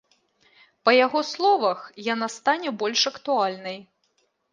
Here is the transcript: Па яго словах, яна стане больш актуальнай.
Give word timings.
Па 0.87 0.91
яго 1.05 1.19
словах, 1.31 1.83
яна 2.13 2.27
стане 2.37 2.69
больш 2.85 3.05
актуальнай. 3.11 3.77